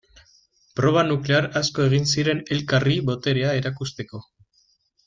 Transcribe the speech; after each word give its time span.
Proba 0.79 1.03
nuklear 1.09 1.49
asko 1.61 1.85
egin 1.91 2.09
ziren 2.15 2.43
elkarri 2.57 2.99
boterea 3.13 3.57
erakusteko. 3.63 4.27